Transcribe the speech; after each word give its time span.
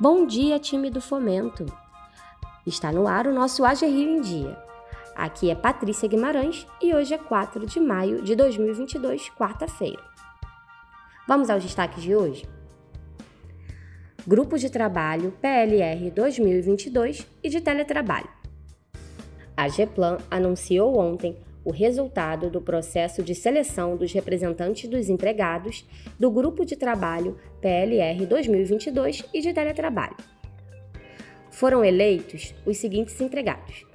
Bom 0.00 0.26
dia, 0.26 0.58
time 0.58 0.90
do 0.90 1.02
Fomento! 1.02 1.66
Está 2.66 2.90
no 2.90 3.06
ar 3.06 3.26
o 3.26 3.32
nosso 3.32 3.62
AG 3.62 3.86
Rio 3.86 4.08
em 4.08 4.20
Dia. 4.22 4.58
Aqui 5.14 5.50
é 5.50 5.54
Patrícia 5.54 6.08
Guimarães 6.08 6.66
e 6.80 6.94
hoje 6.94 7.12
é 7.12 7.18
4 7.18 7.66
de 7.66 7.78
maio 7.78 8.22
de 8.22 8.34
2022, 8.34 9.28
quarta-feira. 9.30 10.02
Vamos 11.28 11.50
aos 11.50 11.62
destaques 11.62 12.02
de 12.02 12.16
hoje? 12.16 12.48
Grupo 14.26 14.58
de 14.58 14.70
Trabalho 14.70 15.30
PLR 15.42 16.10
2022 16.10 17.26
e 17.44 17.50
de 17.50 17.60
Teletrabalho. 17.60 18.30
A 19.54 19.68
GEPLAN 19.68 20.16
anunciou 20.30 20.98
ontem 20.98 21.36
o 21.64 21.70
resultado 21.70 22.50
do 22.50 22.60
processo 22.60 23.22
de 23.22 23.34
seleção 23.34 23.96
dos 23.96 24.12
representantes 24.12 24.88
dos 24.88 25.08
empregados 25.08 25.86
do 26.18 26.30
Grupo 26.30 26.64
de 26.64 26.76
Trabalho 26.76 27.36
PLR 27.60 28.26
2022 28.26 29.24
e 29.32 29.40
de 29.40 29.52
Teletrabalho. 29.52 30.16
Foram 31.50 31.84
eleitos 31.84 32.54
os 32.66 32.78
seguintes 32.78 33.20
empregados: 33.20 33.86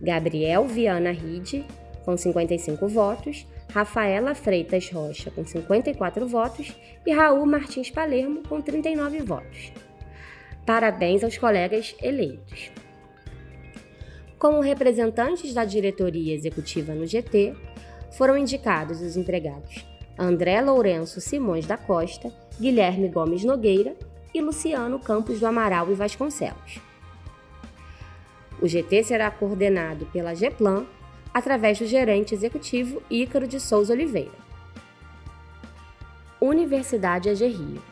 Gabriel 0.00 0.66
Viana 0.66 1.10
Ride, 1.10 1.64
com 2.04 2.16
55 2.16 2.88
votos, 2.88 3.46
Rafaela 3.72 4.34
Freitas 4.34 4.90
Rocha, 4.90 5.30
com 5.30 5.44
54 5.44 6.26
votos, 6.26 6.76
e 7.06 7.12
Raul 7.12 7.46
Martins 7.46 7.90
Palermo, 7.90 8.42
com 8.48 8.60
39 8.60 9.20
votos. 9.20 9.72
Parabéns 10.66 11.24
aos 11.24 11.36
colegas 11.38 11.94
eleitos. 12.02 12.70
Como 14.42 14.60
representantes 14.60 15.54
da 15.54 15.64
diretoria 15.64 16.34
executiva 16.34 16.92
no 16.96 17.06
GT, 17.06 17.54
foram 18.18 18.36
indicados 18.36 19.00
os 19.00 19.16
empregados 19.16 19.86
André 20.18 20.60
Lourenço 20.60 21.20
Simões 21.20 21.64
da 21.64 21.76
Costa, 21.76 22.28
Guilherme 22.60 23.08
Gomes 23.08 23.44
Nogueira 23.44 23.94
e 24.34 24.40
Luciano 24.40 24.98
Campos 24.98 25.38
do 25.38 25.46
Amaral 25.46 25.92
e 25.92 25.94
Vasconcelos. 25.94 26.80
O 28.60 28.66
GT 28.66 29.04
será 29.04 29.30
coordenado 29.30 30.06
pela 30.06 30.34
GEPLAN 30.34 30.86
através 31.32 31.78
do 31.78 31.86
gerente 31.86 32.34
executivo 32.34 33.00
Ícaro 33.08 33.46
de 33.46 33.60
Souza 33.60 33.92
Oliveira. 33.92 34.42
Universidade 36.40 37.30
AG 37.30 37.46
Rio 37.46 37.91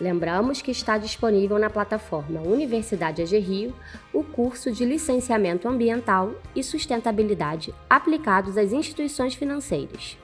Lembramos 0.00 0.62
que 0.62 0.70
está 0.70 0.96
disponível 0.96 1.58
na 1.58 1.68
plataforma 1.68 2.40
Universidade 2.40 3.20
AG 3.20 3.38
Rio 3.38 3.74
o 4.14 4.24
curso 4.24 4.72
de 4.72 4.82
Licenciamento 4.86 5.68
Ambiental 5.68 6.32
e 6.56 6.64
Sustentabilidade 6.64 7.74
aplicados 7.88 8.56
às 8.56 8.72
instituições 8.72 9.34
financeiras. 9.34 10.16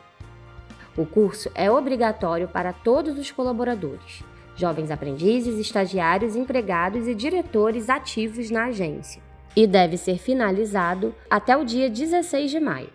O 0.97 1.05
curso 1.05 1.51
é 1.55 1.71
obrigatório 1.71 2.49
para 2.49 2.73
todos 2.73 3.19
os 3.19 3.31
colaboradores, 3.31 4.25
jovens 4.57 4.91
aprendizes, 4.91 5.59
estagiários, 5.59 6.35
empregados 6.35 7.07
e 7.07 7.15
diretores 7.15 7.91
ativos 7.91 8.51
na 8.51 8.65
agência, 8.67 9.23
e 9.55 9.67
deve 9.67 9.99
ser 9.99 10.17
finalizado 10.17 11.15
até 11.29 11.55
o 11.55 11.65
dia 11.67 11.91
16 11.91 12.51
de 12.51 12.59
maio. 12.59 12.89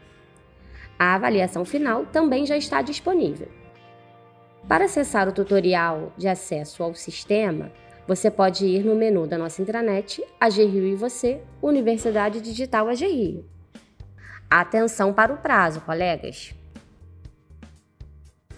A 0.98 1.14
avaliação 1.14 1.64
final 1.64 2.08
também 2.08 2.44
já 2.44 2.58
está 2.58 2.82
disponível. 2.82 3.61
Para 4.68 4.86
acessar 4.86 5.28
o 5.28 5.32
tutorial 5.32 6.14
de 6.18 6.28
acesso 6.28 6.84
ao 6.84 6.94
sistema, 6.94 7.72
você 8.08 8.30
pode 8.32 8.66
ir 8.66 8.84
no 8.84 8.96
menu 8.96 9.28
da 9.28 9.38
nossa 9.38 9.62
intranet 9.62 10.24
AG 10.40 10.66
Rio 10.66 10.86
e 10.86 10.96
Você, 10.96 11.42
Universidade 11.62 12.42
Digital 12.42 12.88
AG 12.88 13.06
Rio. 13.06 13.46
Atenção 14.50 15.14
para 15.14 15.34
o 15.34 15.38
prazo, 15.38 15.82
colegas! 15.82 16.54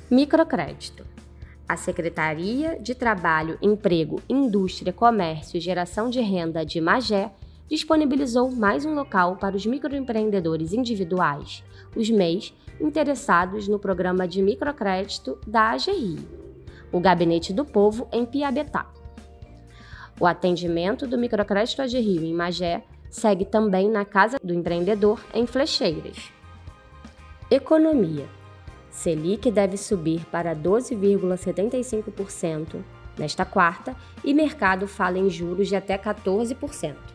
Microcrédito. 0.09 1.05
A 1.67 1.77
Secretaria 1.77 2.77
de 2.79 2.93
Trabalho, 2.93 3.57
Emprego, 3.61 4.21
Indústria, 4.29 4.91
Comércio 4.91 5.57
e 5.57 5.61
Geração 5.61 6.09
de 6.09 6.19
Renda 6.19 6.65
de 6.65 6.79
Magé 6.81 7.31
disponibilizou 7.69 8.51
mais 8.51 8.85
um 8.85 8.93
local 8.93 9.37
para 9.37 9.55
os 9.55 9.65
microempreendedores 9.65 10.73
individuais, 10.73 11.63
os 11.95 12.09
MEIs, 12.09 12.53
interessados 12.79 13.67
no 13.67 13.77
programa 13.79 14.27
de 14.27 14.41
microcrédito 14.41 15.37
da 15.45 15.69
AGRI, 15.71 16.17
o 16.91 16.99
Gabinete 16.99 17.53
do 17.53 17.63
Povo 17.63 18.07
em 18.11 18.25
Piabetá. 18.25 18.89
O 20.19 20.25
atendimento 20.25 21.07
do 21.07 21.17
microcrédito 21.17 21.81
AGRI 21.81 22.27
em 22.27 22.33
Magé 22.33 22.83
segue 23.09 23.45
também 23.45 23.89
na 23.89 24.03
Casa 24.05 24.37
do 24.43 24.53
Empreendedor 24.53 25.19
em 25.33 25.47
Flecheiras. 25.47 26.31
Economia. 27.49 28.27
Selic 28.89 29.49
deve 29.51 29.77
subir 29.77 30.25
para 30.25 30.53
12,75% 30.55 32.83
nesta 33.17 33.45
quarta 33.45 33.95
e 34.23 34.33
mercado 34.33 34.87
fala 34.87 35.19
em 35.19 35.29
juros 35.29 35.67
de 35.67 35.75
até 35.75 35.97
14%. 35.97 37.12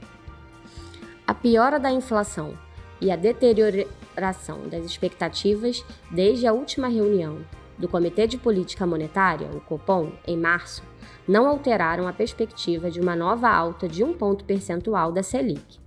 A 1.28 1.34
piora 1.34 1.78
da 1.78 1.92
inflação 1.92 2.54
e 3.02 3.10
a 3.10 3.16
deterioração 3.16 4.66
das 4.66 4.86
expectativas 4.86 5.84
desde 6.10 6.46
a 6.46 6.54
última 6.54 6.88
reunião 6.88 7.44
do 7.76 7.86
Comitê 7.86 8.26
de 8.26 8.38
Política 8.38 8.86
Monetária, 8.86 9.50
o 9.52 9.60
Copom, 9.60 10.10
em 10.26 10.38
março, 10.38 10.82
não 11.28 11.46
alteraram 11.46 12.08
a 12.08 12.14
perspectiva 12.14 12.90
de 12.90 12.98
uma 12.98 13.14
nova 13.14 13.46
alta 13.46 13.86
de 13.86 14.02
um 14.02 14.14
ponto 14.14 14.42
percentual 14.46 15.12
da 15.12 15.22
Selic. 15.22 15.78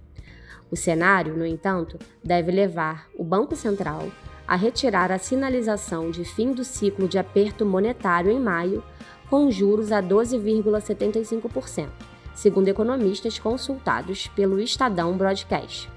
O 0.69 0.75
cenário, 0.75 1.35
no 1.35 1.47
entanto, 1.47 1.97
deve 2.23 2.51
levar 2.51 3.07
o 3.17 3.23
Banco 3.23 3.55
Central 3.55 4.11
a 4.47 4.55
retirar 4.55 5.11
a 5.11 5.17
sinalização 5.17 6.11
de 6.11 6.23
fim 6.23 6.51
do 6.51 6.63
ciclo 6.63 7.07
de 7.07 7.17
aperto 7.17 7.65
monetário 7.65 8.29
em 8.29 8.39
maio, 8.39 8.83
com 9.27 9.49
juros 9.49 9.91
a 9.91 10.03
12,75% 10.03 12.10
segundo 12.33 12.67
economistas 12.67 13.37
consultados 13.37 14.27
pelo 14.27 14.59
Estadão 14.59 15.17
Broadcast. 15.17 15.89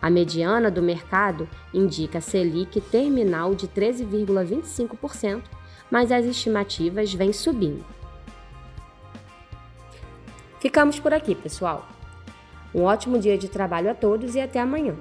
A 0.00 0.08
mediana 0.08 0.70
do 0.70 0.80
mercado 0.80 1.48
indica 1.74 2.20
Selic 2.20 2.80
terminal 2.80 3.54
de 3.54 3.66
13,25%, 3.66 5.42
mas 5.90 6.12
as 6.12 6.24
estimativas 6.24 7.12
vêm 7.12 7.32
subindo. 7.32 7.84
Ficamos 10.60 10.98
por 11.00 11.12
aqui, 11.12 11.34
pessoal. 11.34 11.88
Um 12.74 12.82
ótimo 12.82 13.18
dia 13.18 13.38
de 13.38 13.48
trabalho 13.48 13.90
a 13.90 13.94
todos 13.94 14.34
e 14.34 14.40
até 14.40 14.60
amanhã. 14.60 14.94